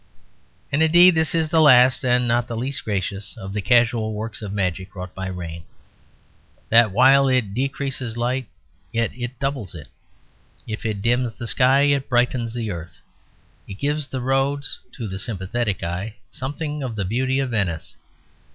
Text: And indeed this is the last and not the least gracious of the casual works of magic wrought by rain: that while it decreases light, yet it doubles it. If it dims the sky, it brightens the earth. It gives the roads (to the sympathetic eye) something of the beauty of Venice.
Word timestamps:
And 0.71 0.81
indeed 0.81 1.13
this 1.13 1.35
is 1.35 1.49
the 1.49 1.61
last 1.61 2.03
and 2.03 2.27
not 2.27 2.47
the 2.47 2.55
least 2.57 2.83
gracious 2.85 3.37
of 3.37 3.53
the 3.53 3.61
casual 3.61 4.15
works 4.15 4.41
of 4.41 4.51
magic 4.51 4.95
wrought 4.95 5.13
by 5.13 5.27
rain: 5.27 5.63
that 6.69 6.89
while 6.89 7.27
it 7.27 7.53
decreases 7.53 8.17
light, 8.17 8.47
yet 8.91 9.11
it 9.13 9.37
doubles 9.37 9.75
it. 9.75 9.89
If 10.65 10.87
it 10.87 11.03
dims 11.03 11.35
the 11.35 11.45
sky, 11.45 11.81
it 11.81 12.09
brightens 12.09 12.55
the 12.55 12.71
earth. 12.71 12.99
It 13.67 13.75
gives 13.75 14.07
the 14.07 14.21
roads 14.21 14.79
(to 14.93 15.07
the 15.07 15.19
sympathetic 15.19 15.83
eye) 15.83 16.15
something 16.31 16.81
of 16.81 16.95
the 16.95 17.05
beauty 17.05 17.37
of 17.37 17.51
Venice. 17.51 17.95